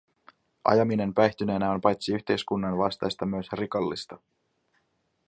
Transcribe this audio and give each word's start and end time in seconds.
Ajaminen 0.63 1.13
päihtyneenä 1.13 1.71
on 1.71 1.81
paitsi 1.81 2.13
yhteiskunnan 2.13 2.77
vastaista 2.77 3.25
myös 3.25 3.47
rikollista. 3.51 4.19